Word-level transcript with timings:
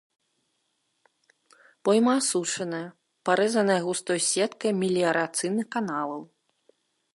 Пойма 1.89 2.15
асушаная, 2.21 2.81
парэзаная 3.29 3.77
густой 3.89 4.19
сеткай 4.31 4.71
меліярацыйных 4.81 5.65
каналаў. 5.77 6.21